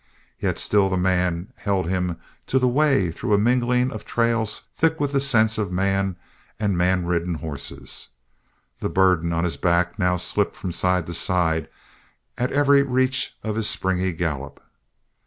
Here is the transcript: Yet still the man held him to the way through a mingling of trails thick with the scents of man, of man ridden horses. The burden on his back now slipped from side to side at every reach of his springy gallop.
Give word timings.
Yet 0.39 0.57
still 0.57 0.89
the 0.89 0.97
man 0.97 1.53
held 1.57 1.87
him 1.87 2.17
to 2.47 2.57
the 2.57 2.67
way 2.67 3.11
through 3.11 3.35
a 3.35 3.37
mingling 3.37 3.91
of 3.91 4.03
trails 4.03 4.63
thick 4.73 4.99
with 4.99 5.11
the 5.11 5.21
scents 5.21 5.59
of 5.59 5.71
man, 5.71 6.15
of 6.59 6.71
man 6.71 7.05
ridden 7.05 7.35
horses. 7.35 8.07
The 8.79 8.89
burden 8.89 9.31
on 9.31 9.43
his 9.43 9.57
back 9.57 9.99
now 9.99 10.15
slipped 10.15 10.55
from 10.55 10.71
side 10.71 11.05
to 11.05 11.13
side 11.13 11.69
at 12.35 12.51
every 12.51 12.81
reach 12.81 13.37
of 13.43 13.55
his 13.55 13.69
springy 13.69 14.11
gallop. 14.11 14.59